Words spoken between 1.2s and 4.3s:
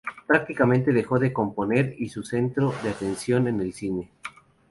componer y centró su atención en el cine.